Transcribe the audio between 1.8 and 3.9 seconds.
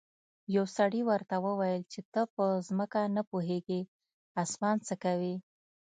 چې ته په ځمکه نه پوهیږې